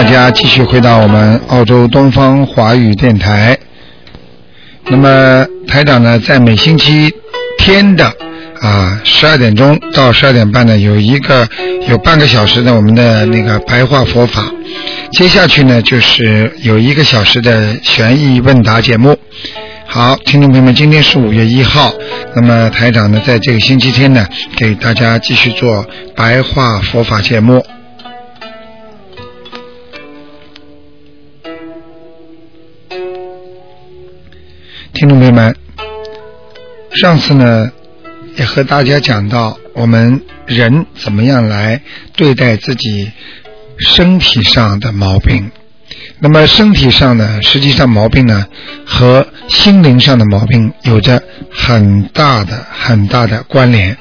[0.00, 3.58] 大家继续回到我们澳洲东方华语电台。
[4.86, 7.12] 那么台长呢，在每星期
[7.58, 8.10] 天的
[8.62, 11.46] 啊十二点钟到十二点半呢，有一个
[11.86, 14.50] 有半个小时的我们的那个白话佛法。
[15.12, 19.14] 接下去呢，就是有一个小时的悬疑问答节目。
[19.84, 21.92] 好，听众朋友们，今天是五月一号，
[22.34, 25.84] 那么台长呢，在这个星期天呢，给大家继续做
[26.16, 27.62] 白话佛法节目。
[35.00, 35.56] 听众朋友们，
[37.00, 37.72] 上次呢，
[38.36, 41.80] 也和大家讲到我们人怎么样来
[42.14, 43.10] 对待自己
[43.78, 45.50] 身体上的毛病。
[46.18, 48.46] 那么身体上呢，实际上毛病呢，
[48.84, 53.96] 和心灵上的毛病有着很大的、很大的关联。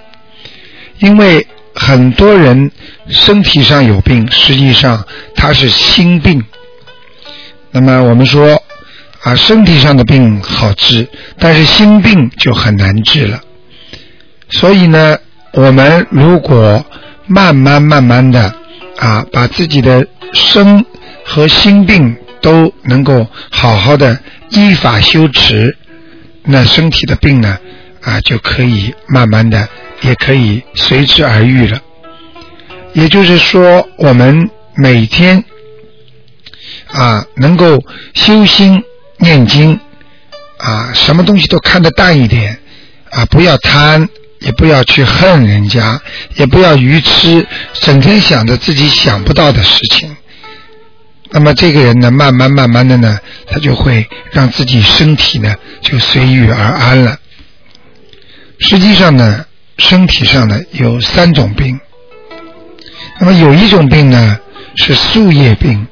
[0.98, 2.70] 因为很多人
[3.08, 6.44] 身体上有病，实际上他是心病。
[7.72, 8.62] 那么我们说
[9.22, 13.42] 啊，身体上的病好治，但是心病就很难治了。
[14.50, 15.18] 所以呢，
[15.54, 16.86] 我们如果
[17.28, 18.54] 慢慢慢慢的
[18.98, 20.86] 啊，把自己的身
[21.26, 24.18] 和心病都能够好好的
[24.50, 25.78] 依法修持，
[26.44, 27.58] 那身体的病呢
[28.02, 29.68] 啊就可以慢慢的
[30.02, 31.82] 也可以随之而愈了。
[32.94, 35.44] 也就是说，我们每天
[36.88, 37.84] 啊能够
[38.14, 38.82] 修心
[39.20, 39.80] 念经
[40.58, 42.60] 啊，什么东西都看得淡一点
[43.12, 44.08] 啊，不要贪，
[44.40, 46.02] 也不要去恨人家，
[46.36, 50.16] 也不要愚痴，整天想着自己想不到的事情。
[51.32, 57.18] 那么这个人呢，慢慢慢慢的呢，他就会让自己身体呢就随遇而安了。
[58.58, 59.46] 实际上呢，
[59.78, 61.80] 身体上呢有三种病。
[63.20, 64.40] 那么有一种病呢
[64.76, 65.86] 是宿业病，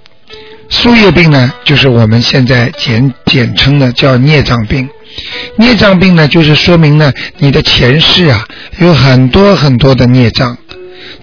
[0.69, 4.89] 宿业病呢就是我们现在简简称的叫孽障病。
[5.57, 8.45] 孽障病呢就是说明呢你的前世啊
[8.79, 10.57] 有很多很多的孽障。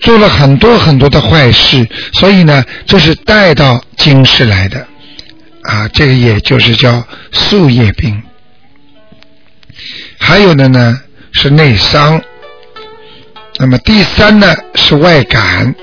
[0.00, 4.86] 做了很多很多的坏事，所以呢，这是带到今世来的，
[5.62, 7.02] 啊，这个也就是叫
[7.32, 8.22] 宿业病。
[10.18, 11.00] 还有的呢
[11.32, 12.20] 是内伤，
[13.58, 15.74] 那么第三呢是外感。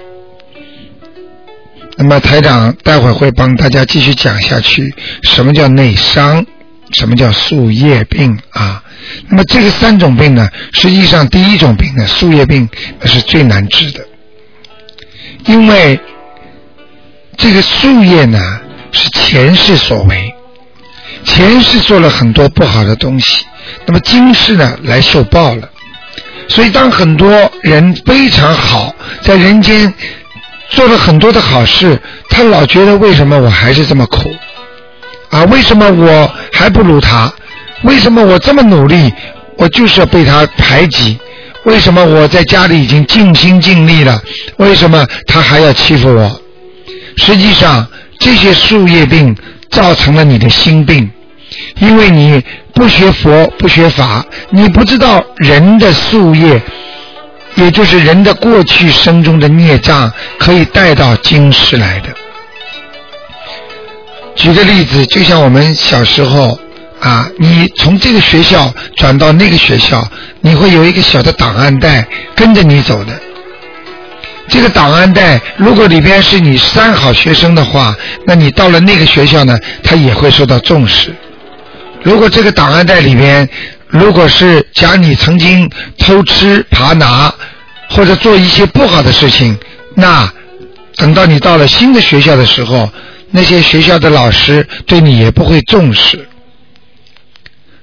[1.97, 4.94] 那么台长待会儿会帮大家继续讲下去，
[5.24, 6.46] 什么叫内伤，
[6.91, 8.84] 什么叫宿业病啊？
[9.28, 12.68] 那么这个三种病呢，实际上第一种病呢，宿业病
[13.00, 14.06] 那是最难治的，
[15.46, 16.00] 因为
[17.38, 18.59] 这个宿业呢
[18.91, 20.34] 是前世所为，
[21.25, 23.46] 前世做了很多不好的东西，
[23.85, 25.69] 那么今世呢来受报了。
[26.47, 29.94] 所以当很多人非常好，在人间
[30.71, 34.33] 做了很多的好事，他老觉得为什么我还是这么苦
[35.29, 35.43] 啊？
[35.45, 37.31] 为什么我还不如他？
[37.83, 39.13] 为什么我这么努力，
[39.57, 41.19] 我就是要被他排挤？
[41.63, 44.21] 为什么我在家里已经尽心尽力了，
[44.57, 46.41] 为什么他还要欺负我？
[47.17, 47.85] 实际上，
[48.17, 49.35] 这些树叶病
[49.69, 51.11] 造成了你的心病，
[51.79, 52.41] 因为你
[52.73, 56.61] 不学佛不学法，你不知道人的树叶，
[57.63, 62.09] 也就是人的过去生中的孽障，可以带到今世来的。
[64.36, 66.59] 举个例子，就像我们小时候。
[67.01, 70.07] 啊，你从这个学校转到那个学校，
[70.39, 73.19] 你会有一个小的档案袋跟着你走的。
[74.47, 77.95] 这个档案袋如果里边是你三好学生的话，
[78.27, 81.12] 那你到了那个学校呢，他也会受到重视。
[82.03, 83.50] 如果这个档案袋里边
[83.88, 87.33] 如果是讲你曾经偷吃、扒拿
[87.91, 89.57] 或者做一些不好的事情，
[89.95, 90.31] 那
[90.95, 92.89] 等到你到了新的学校的时候，
[93.31, 96.27] 那些学校的老师对你也不会重视。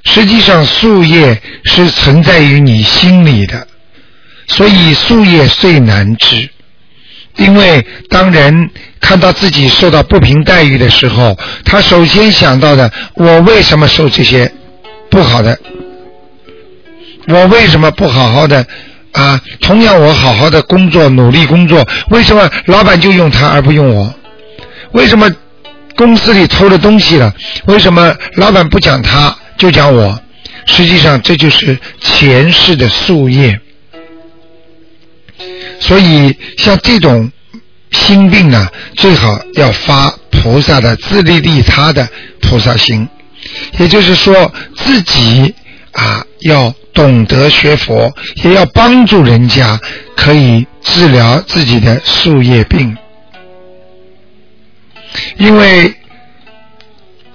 [0.04, 3.66] 实际上，树叶是存在于你心里的，
[4.46, 6.48] 所以树叶最难治。
[7.36, 8.70] 因为当人
[9.00, 14.50] 看到自己受到不平待遇的时候，他首先想到的：我为什么受这些
[15.10, 15.58] 不好的？
[17.28, 18.66] 我为什么不好好的
[19.18, 24.14] 啊，同样我好好的工作，努力工作，为什么老板就用他而不用我？
[24.92, 25.28] 为什么
[25.96, 27.34] 公司里偷了东西了？
[27.66, 30.16] 为什么老板不讲他，就讲我？
[30.66, 33.60] 实际上这就是前世的宿业。
[35.80, 37.28] 所以像这种
[37.90, 42.08] 心病呢，最好要发菩萨的自利利他的
[42.40, 43.08] 菩萨心，
[43.78, 45.52] 也就是说自己
[45.90, 48.12] 啊要懂得学佛，
[48.42, 49.78] 也要帮助人家，
[50.16, 52.96] 可以治疗自己的树叶病，
[55.36, 55.94] 因为。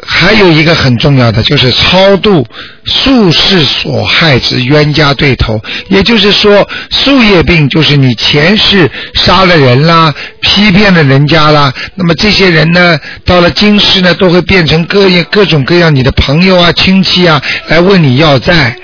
[0.06, 2.45] 还有一个很重要的，就是超度
[2.83, 5.57] 宿世所害之冤家对头。
[5.88, 11.74] 也就是说，宿业病就是你前世杀了人啦，欺骗了人家啦。
[11.95, 18.75] 那么这些人呢，到了今世呢，都会变成各样各种各样你的朋友啊、亲戚啊，来问你要债。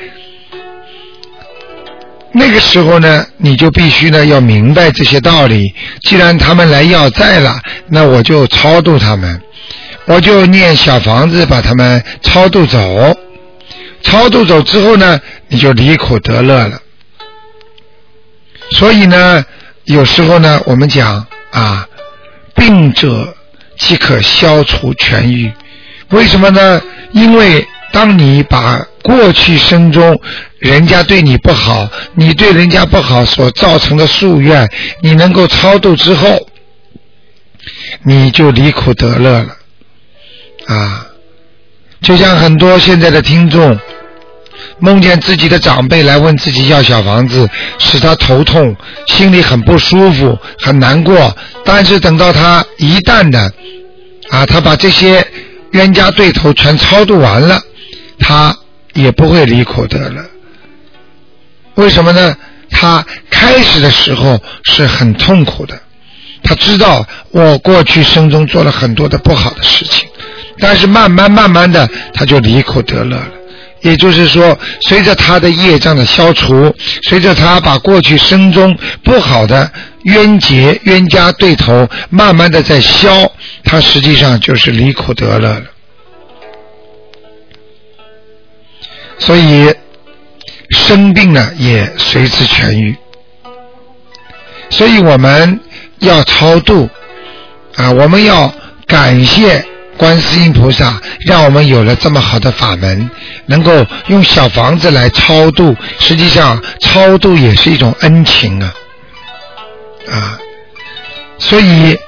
[2.31, 5.73] 那个时候呢，你就必须呢要明白这些道理。
[6.01, 9.41] 既然他们来要债了，那我就超度他们。
[10.05, 13.17] 我就念小房子把他们超度走，
[14.01, 16.79] 超度走之后呢，你就离苦得乐了。
[18.71, 19.43] 所以呢，
[19.85, 21.87] 有时候呢，我们讲啊，
[22.55, 23.35] 病者
[23.77, 25.51] 即可消除痊愈。
[26.09, 26.81] 为什么呢？
[27.11, 30.19] 因为当你把过去生中
[30.59, 34.69] 人家对你不好，你对人家不好所造成的夙愿，
[35.01, 36.47] 你能够超度之后，
[38.03, 39.55] 你就离苦得乐了。
[40.67, 41.07] 啊，
[42.01, 43.79] 就像很多现在的听众，
[44.77, 47.49] 梦见自己的长辈来问自己要小房子，
[47.79, 48.75] 使他头痛，
[49.07, 51.35] 心里很不舒服，很难过。
[51.65, 53.51] 但是等到他一旦的，
[54.29, 55.25] 啊，他把这些
[55.71, 57.59] 冤家对头全超度完了，
[58.19, 58.55] 他
[58.93, 60.23] 也不会离苦得乐。
[61.75, 62.35] 为什么呢？
[62.69, 65.81] 他开始的时候是很痛苦的，
[66.43, 70.07] 他知道我过去生中做了很多的不好的事情。
[70.59, 73.27] 但是慢慢慢慢的，他就离苦得乐了。
[73.81, 79.71] 也就是说，随着他的业障的消除，随着他把过去生中不好的
[80.03, 83.09] 冤结、冤家对头慢慢的在消，
[83.63, 85.63] 他实际上就是离苦得乐了。
[89.19, 89.71] 所以
[90.71, 92.95] 生病呢，也随之痊愈。
[94.71, 95.59] 所以我们
[95.99, 96.89] 要超度
[97.75, 98.51] 啊，我们要
[98.87, 99.63] 感谢。
[99.97, 103.09] 观世音菩萨让我们有了这么好的法门，
[103.47, 105.75] 能够用小房子来超度。
[105.99, 108.73] 实际上，超度也是一种恩情啊，
[110.07, 110.39] 啊，
[111.37, 111.99] 所以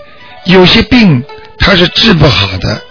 [0.46, 1.22] 有些病
[1.60, 2.82] 它是治不好的，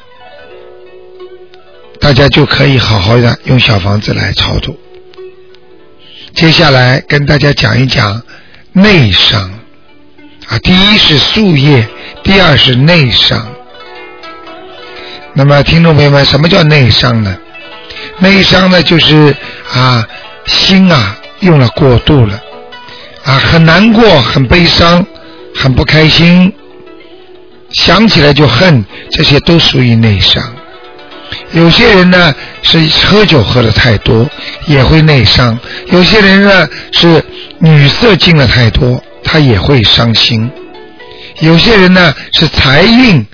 [2.00, 4.74] 大家就可以好好的用小房子来操作。
[6.34, 8.22] 接下来跟大家讲一讲
[8.72, 9.50] 内伤
[10.48, 11.86] 啊，第一是树叶，
[12.24, 13.46] 第二是内伤。
[15.34, 17.36] 那么，听众朋友们，什么叫内伤呢？
[18.18, 19.34] 内伤呢，就是
[19.72, 20.06] 啊，
[20.46, 22.40] 心啊用了过度了，
[23.24, 25.04] 啊，很难过，很悲伤，
[25.54, 26.52] 很不开心，
[27.70, 30.42] 想起来就恨，这些都属于内伤。
[31.52, 34.28] 有些人呢是喝酒喝的太多，
[34.66, 35.56] 也会内伤；
[35.88, 37.24] 有些人呢是
[37.58, 40.48] 女色进了太多，他也会伤心；
[41.40, 43.26] 有些人呢是财运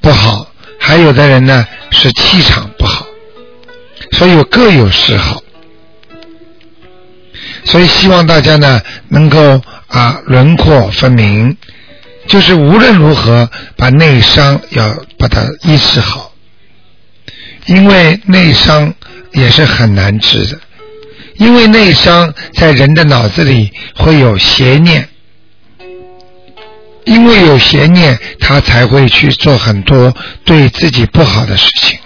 [0.00, 0.46] 不好。
[0.82, 3.04] 还有的人呢是气场不好，
[4.12, 5.42] 所以各有嗜好，
[7.64, 11.54] 所以希望大家呢能够啊轮廓分明，
[12.26, 16.29] 就是无论如何把内伤要把它医治好，
[17.70, 18.92] 因为内伤
[19.30, 20.60] 也是很难治的，
[21.36, 25.08] 因为内伤在人的脑子里会有邪念。
[27.04, 30.12] 因为有邪念，他才会去做很多
[30.44, 31.98] 对自己不好的事情，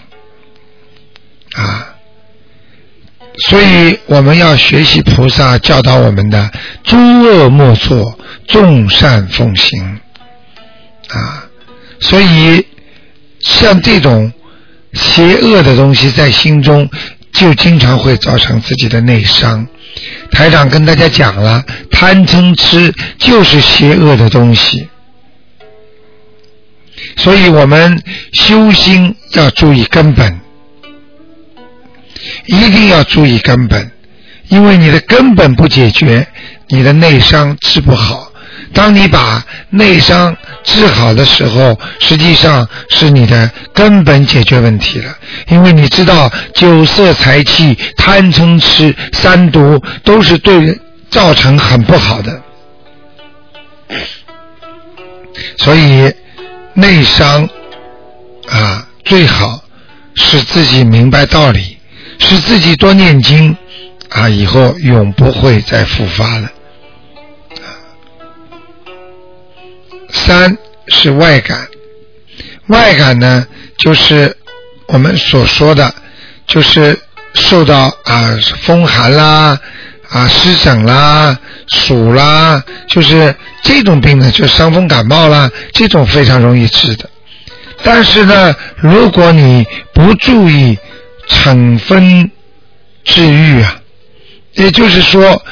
[1.54, 1.94] 啊，
[3.47, 6.50] 所以我们要学习菩萨教导我们的
[6.85, 10.00] “诸恶莫作，众善奉行”，
[11.09, 11.44] 啊，
[12.00, 12.66] 所以
[13.40, 14.33] 像这种
[14.94, 16.88] 邪恶的东西在心中，
[17.32, 19.66] 就经常会造成自己的内伤。
[20.30, 24.88] 台长跟大家讲了，贪嗔痴就是邪恶的东西，
[27.16, 30.40] 所以我们修心要注意根本，
[32.46, 33.92] 一定要注意根本，
[34.48, 36.26] 因为你的根本不解决，
[36.68, 38.32] 你的内伤治不好。
[38.75, 45.16] 当你把内伤治好的时候，实际上是你的根本解决问题了。
[45.49, 50.78] 因为你知道，酒色财气、贪嗔痴三毒都是对
[51.09, 52.43] 造成很不好的。
[55.57, 56.12] 所以
[56.75, 57.49] 内伤
[58.49, 59.62] 啊，最好
[60.14, 61.78] 使自己明白道理，
[62.19, 63.57] 使自己多念经
[64.09, 66.49] 啊，以后永不会再复发了。
[70.14, 70.56] 三
[70.88, 71.68] 是外感，
[72.68, 74.35] 外感呢，就是
[74.87, 75.94] 我们所说的，
[76.47, 76.99] 就是
[77.35, 79.59] 受到啊风寒啦。
[80.11, 87.11] 啊，湿疹啦、暑啦，就是这种病呢，就伤风感冒啦，这种非常容易治的。
[87.83, 90.78] 但是呢，如果你不注意
[91.28, 92.30] 惩分
[93.02, 93.80] 治愈啊，
[94.52, 95.42] 也就是说，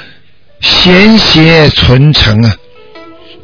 [0.60, 2.54] 闲邪存成啊，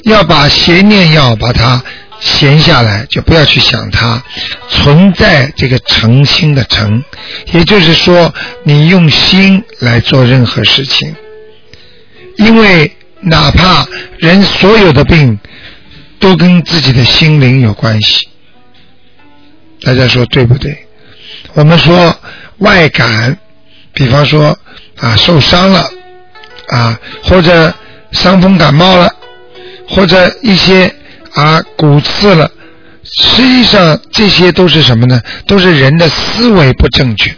[0.02, 1.82] 要把邪念要把它。
[2.20, 4.20] 闲下来就不要去想它，
[4.68, 7.04] 存在这个诚心的诚，
[7.52, 11.14] 也就是说你用心来做任何事情，
[12.38, 13.86] 因为哪怕
[14.18, 15.38] 人所有的病
[16.18, 18.28] 都跟自己的心灵有关系，
[19.82, 20.76] 大家说对不对？
[21.54, 22.18] 我们说
[22.56, 23.38] 外感，
[23.92, 24.58] 比方说
[24.96, 25.88] 啊受伤了
[26.66, 27.72] 啊，或者
[28.10, 29.08] 伤风感冒了，
[29.88, 30.94] 或者一些。
[31.34, 32.50] 啊，骨刺了，
[33.04, 35.20] 实际上这些都是什么呢？
[35.46, 37.32] 都是人的思维不正确。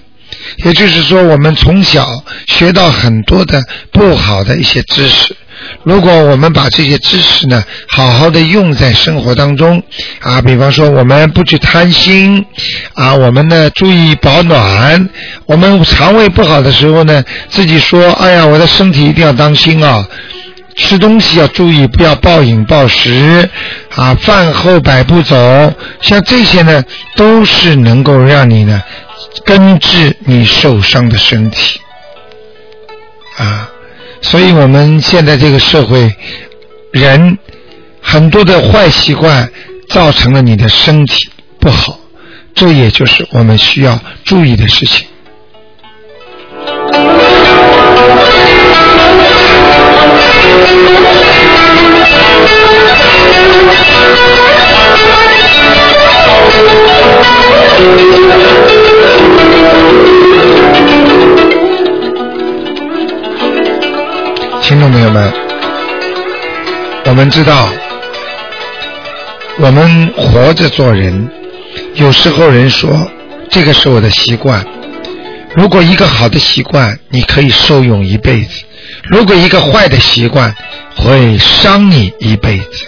[0.65, 3.61] 也就是说，我们从小学到很多的
[3.93, 5.37] 不好的一些知识。
[5.83, 9.83] 如果我们把这些知识呢，好好的用在生活当中，
[10.21, 12.43] 啊，比方说我们不去贪心，
[12.95, 15.11] 啊，我们呢注意保暖，
[15.45, 20.09] 我们肠胃不好的时候呢，自己说，哎呀，我的身体一定要当心啊。
[20.81, 23.49] 吃东西要注意，不要暴饮暴食
[23.95, 24.15] 啊！
[24.15, 25.37] 饭后百步走，
[26.01, 26.83] 像这些呢，
[27.17, 28.83] 都是能够让你呢
[29.45, 31.81] 根治你受伤的身体
[33.37, 33.71] 啊。
[34.23, 36.13] 所以我们现在这个社会，
[36.93, 37.39] 人
[38.01, 39.49] 很多的坏习惯
[39.89, 41.29] 造成了你的身体
[41.61, 42.01] 不好，
[42.55, 45.07] 这也就是我们需要注意的事情。
[64.63, 65.33] 听众朋友们，
[67.07, 67.69] 我们知道，
[69.59, 71.29] 我们活着做人，
[71.95, 73.11] 有时候人说
[73.51, 74.65] 这个是我的习惯。
[75.57, 78.63] 如果一个好的习惯，你可以受用一辈子；
[79.11, 80.55] 如果一个坏的习惯，
[80.97, 82.87] 会伤你一辈子。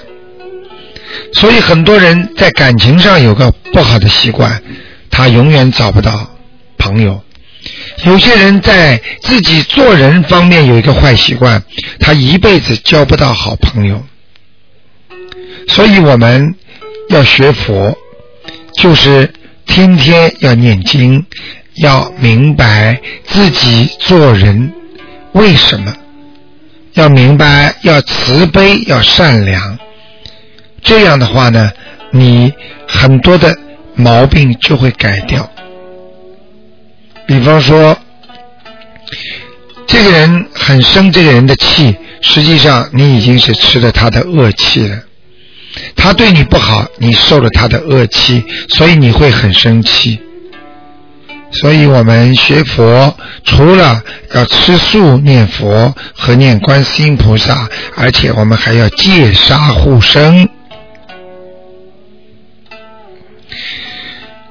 [1.35, 4.63] 所以很多人在感情上有个不好的习惯，
[5.11, 6.31] 他永远找不到
[6.79, 7.23] 朋友；
[8.05, 11.63] 有些人在自己做人方面有一个坏习惯，
[12.01, 14.03] 他一辈子交不到好朋友。
[15.69, 16.55] 所以我们
[17.09, 17.97] 要学佛，
[18.79, 19.33] 就是
[19.67, 21.25] 天天要念经。
[21.77, 24.75] 要明白自己做人
[25.33, 25.97] 为什么，
[26.95, 29.79] 要明白要慈悲要善良，
[30.83, 31.73] 这样的话呢，
[32.11, 32.53] 你
[32.87, 33.57] 很多的
[33.95, 35.51] 毛病就会改掉。
[37.27, 37.97] 比方说，
[39.87, 44.99] 这个人很生这个人的气，实际上你已经是吃了他的恶气了。
[45.97, 50.21] 他对你不好，你受了他的恶气，所以你会很生气。
[51.53, 54.03] 所以我们学佛，除了
[54.35, 60.49] 要吃素、念佛和念观世音菩萨，而且我们还要戒杀护生。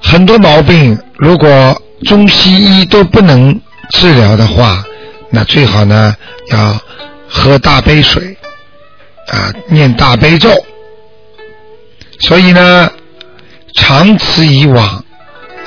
[0.02, 4.86] 很多毛病，如果中西医都不能治疗的话，
[5.32, 6.16] 那最好呢
[6.52, 6.80] 要
[7.28, 8.38] 喝大杯水，
[9.28, 10.50] 啊，念大悲咒。
[12.20, 12.92] 所以呢，
[13.74, 15.04] 长此以往。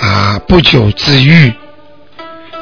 [0.05, 1.51] 啊，不久自愈，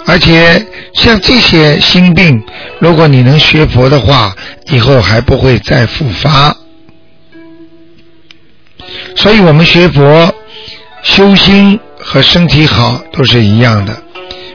[0.06, 2.40] 而且像这些心病，
[2.78, 4.32] 如果你能学佛的话，
[4.70, 6.56] 以后还不会再复发。
[9.16, 10.32] 所以我们学佛、
[11.02, 14.00] 修心和身体好都是一样的，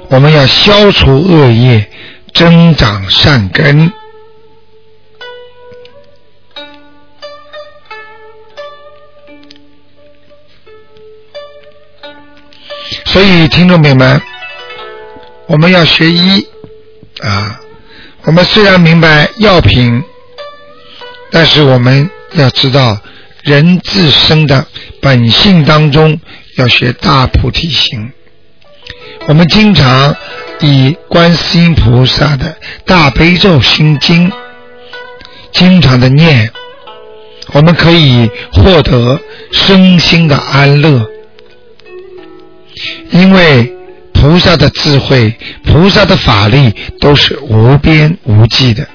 [0.07, 1.85] 我们要消除恶业，
[2.33, 3.91] 增长善根。
[13.17, 14.21] 所以，听众朋友们，
[15.47, 16.47] 我们要学医
[17.21, 17.59] 啊。
[18.25, 20.03] 我们虽然明白药品，
[21.31, 22.95] 但是我们要知道
[23.41, 24.67] 人自身的
[25.01, 26.19] 本性当中
[26.57, 28.11] 要学大菩提心。
[29.25, 30.15] 我们经常
[30.59, 32.55] 以观世音菩萨的
[32.85, 34.31] 大悲咒心经
[35.51, 36.51] 经常的念，
[37.53, 39.19] 我们可以获得
[39.51, 41.16] 身心的安乐。
[43.11, 43.73] 因为
[44.13, 48.87] 菩萨的智慧、菩萨的法力都是无边无际的，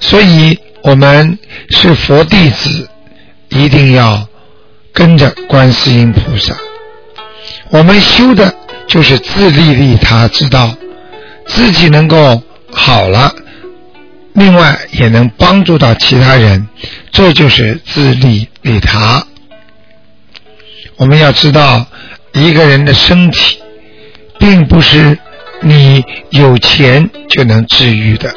[0.00, 1.38] 所以我们
[1.70, 2.88] 是佛弟子，
[3.50, 4.26] 一定要
[4.92, 6.56] 跟着观世音菩萨。
[7.70, 8.52] 我们修的
[8.88, 10.74] 就是自利利他之道，
[11.46, 13.32] 自己能够好了，
[14.32, 16.68] 另外也能帮助到其他人，
[17.12, 19.24] 这就是自利利他。
[20.96, 21.86] 我们要知道。
[22.34, 23.58] 一个人的身体，
[24.38, 25.16] 并不是
[25.60, 28.34] 你有钱就能治愈的。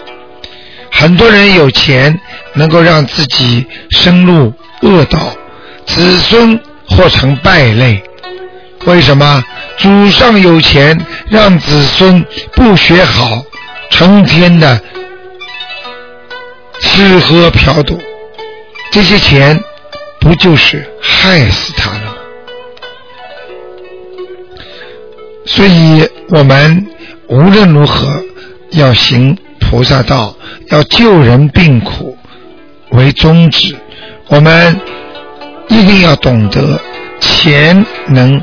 [0.92, 2.20] 很多人有钱，
[2.54, 5.36] 能够让自己生入恶道，
[5.86, 8.01] 子孙或成败类。
[8.86, 9.44] 为什么？
[9.77, 10.98] 祖上有钱，
[11.30, 13.44] 让子孙不学好，
[13.89, 14.80] 成天的
[16.82, 18.00] 吃喝嫖赌，
[18.92, 19.60] 这些钱
[20.20, 22.07] 不就是害死他了？
[25.48, 26.86] 所以我们
[27.30, 28.22] 无论如何
[28.72, 30.36] 要行菩萨道，
[30.70, 32.18] 要救人病苦
[32.92, 33.75] 为宗旨。
[34.27, 34.80] 我们
[35.70, 36.80] 一定要懂得，
[37.22, 38.42] 钱能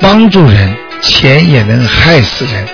[0.00, 2.66] 帮助人，钱也能害死人。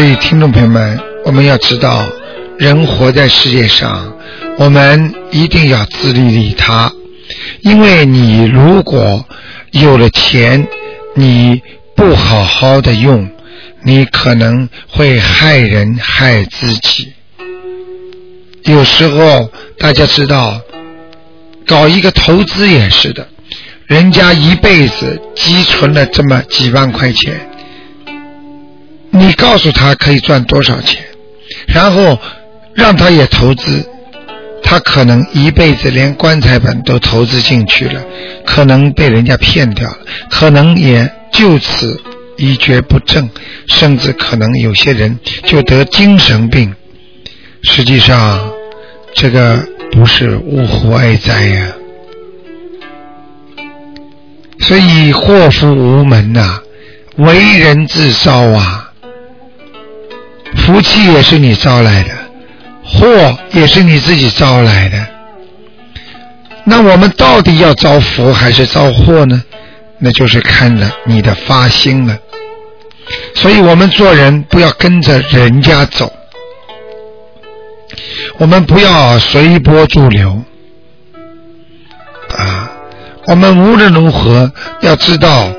[0.00, 2.06] 所以，听众朋友们，我们要知道，
[2.56, 4.10] 人活在世界上，
[4.56, 6.90] 我们一定要自利利他。
[7.60, 9.22] 因为你如果
[9.72, 10.66] 有了钱，
[11.14, 11.60] 你
[11.94, 13.28] 不好好的用，
[13.82, 17.12] 你可能会害人害自己。
[18.64, 20.62] 有时候，大家知道，
[21.66, 23.28] 搞一个投资也是的，
[23.86, 27.49] 人家一辈子积存了这么几万块钱。
[29.10, 31.02] 你告诉他可以赚多少钱，
[31.66, 32.18] 然后
[32.74, 33.84] 让他也投资，
[34.62, 38.02] 他可能一辈子连棺材本都投资进去了，
[38.46, 39.98] 可能被人家骗掉了，
[40.30, 42.00] 可能也就此
[42.36, 43.28] 一蹶不振，
[43.66, 46.74] 甚至可能有些人就得精神病。
[47.62, 48.50] 实际上，
[49.14, 51.72] 这个不是呜呼哀哉呀。
[54.60, 56.60] 所以祸福无门呐，
[57.16, 58.79] 为人自招啊。
[60.70, 62.10] 福气也是你招来的，
[62.84, 65.04] 祸也是你自己招来的。
[66.62, 69.42] 那我们到底要招福还是招祸呢？
[69.98, 72.16] 那就是看着你的发心了。
[73.34, 76.12] 所以我们做人不要跟着人家走，
[78.38, 80.40] 我们不要随波逐流
[82.38, 82.70] 啊！
[83.26, 84.52] 我们无论如何
[84.82, 85.50] 要知道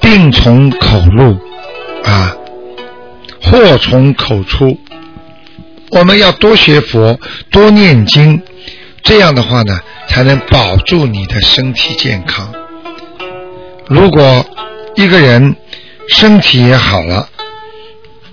[0.00, 1.38] 病从口入
[2.04, 2.36] 啊。
[3.48, 4.76] 祸从口出，
[5.90, 8.42] 我们要多学佛，多念经，
[9.04, 9.78] 这样的话呢，
[10.08, 12.52] 才能保住你的身体健康。
[13.86, 14.44] 如果
[14.96, 15.54] 一个人
[16.08, 17.28] 身体也好了，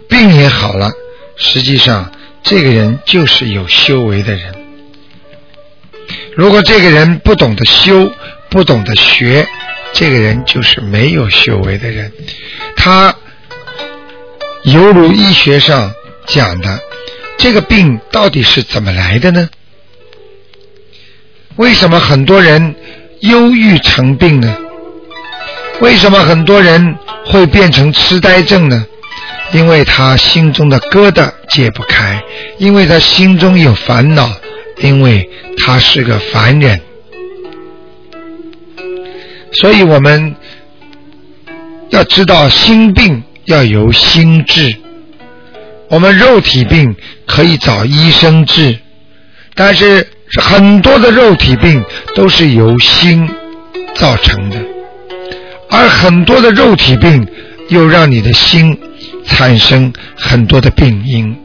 [0.09, 0.89] 病也好了，
[1.35, 4.55] 实际上这个人就是有修为的人。
[6.35, 8.11] 如果这个人不懂得修，
[8.49, 9.47] 不懂得学，
[9.93, 12.11] 这个人就是没有修为的人，
[12.75, 13.15] 他。
[14.63, 15.93] 犹如医学上
[16.25, 16.79] 讲的，
[17.37, 19.49] 这个病到底是怎么来的呢？
[21.57, 22.73] 为什么很多人
[23.19, 24.57] 忧郁成病呢？
[25.81, 26.95] 为什么很多人
[27.25, 28.85] 会变成痴呆症呢？
[29.51, 32.23] 因为他心中的疙瘩解不开，
[32.57, 34.31] 因为他心中有烦恼，
[34.77, 35.29] 因为
[35.63, 36.79] 他是个凡人。
[39.51, 40.35] 所以我们
[41.89, 43.21] 要知道心病。
[43.45, 44.75] 要由心治，
[45.89, 48.77] 我们肉体病可以找医生治，
[49.53, 50.07] 但是
[50.41, 51.83] 很多的肉体病
[52.15, 53.29] 都是由心
[53.95, 54.57] 造成的，
[55.69, 57.27] 而很多的肉体病
[57.69, 58.79] 又让你的心
[59.25, 61.35] 产生很多的病因。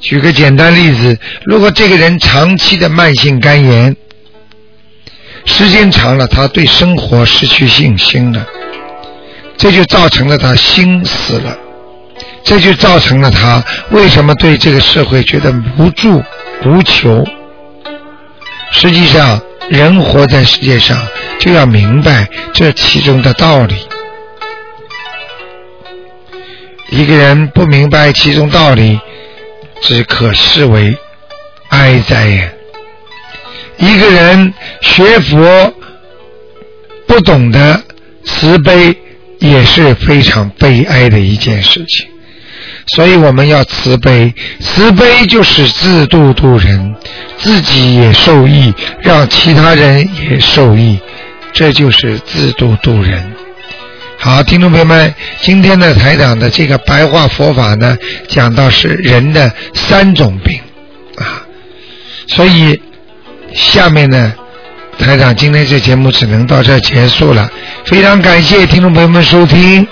[0.00, 3.96] 举个简单例子，如果这个人长期的慢性肝炎，
[5.46, 8.46] 时间长了，他对生活失去信心了。
[9.64, 11.56] 这就造成了他心死了，
[12.44, 16.22] 这就造成了他为什么对这个社会觉得无助
[16.66, 17.24] 无求。
[18.72, 20.98] 实际上，人活在世界上，
[21.38, 23.88] 就要明白这其中的道理。
[26.90, 29.00] 一个人不明白其中道理，
[29.80, 30.94] 只可视为
[31.70, 32.48] 哀哉呀！
[33.78, 35.74] 一个人学佛
[37.06, 37.82] 不懂得
[38.26, 38.94] 慈悲，
[39.48, 42.06] 也是非常悲哀的一件事情。
[42.88, 46.94] 所以我们要慈悲，慈悲就是自度度人，
[47.38, 50.98] 自己也受益，让其他人也受益，
[51.52, 53.32] 这就是自度度人。
[54.18, 57.96] 好，听众朋友们，今天的台长的这个白话佛法呢，
[58.28, 60.58] 讲到是人的三种病
[61.16, 61.44] 啊，
[62.26, 62.80] 所以
[63.54, 64.34] 下面呢，
[64.98, 67.50] 台长今天这节目只能到这结束了，
[67.84, 69.86] 非常感谢听众朋友们收听，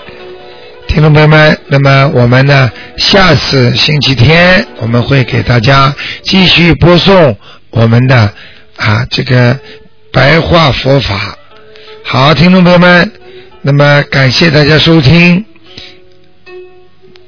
[0.86, 7.36] 听众朋友们，那么我们呢，下次星期天我们会给大家继续播送
[7.70, 8.32] 我们的
[8.76, 9.58] 啊这个
[10.12, 11.36] 白话佛法。
[12.04, 13.12] 好，听众朋友们。
[13.64, 15.44] 那么感谢大家收听，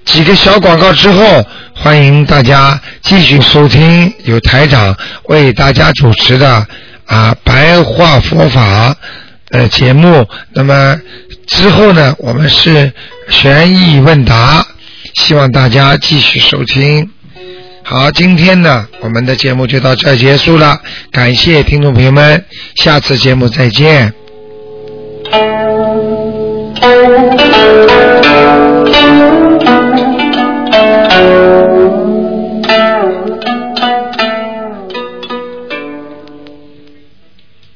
[0.04, 6.66] 几个小广告之后，欢迎大家继续收听由台长为大家主持的
[7.06, 8.96] 啊白话佛法
[9.50, 10.26] 呃节目。
[10.52, 11.00] 那么
[11.46, 12.92] 之后呢，我们是
[13.28, 14.66] 悬疑问答，
[15.14, 17.10] 希望大家继续收听。
[17.82, 22.42] 好，今天呢，我们的节目就到这结束了，感谢听众朋友们，
[22.76, 24.14] 下次节目再见。